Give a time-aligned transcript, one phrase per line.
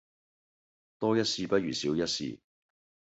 [0.97, 2.39] 多一事不如少一事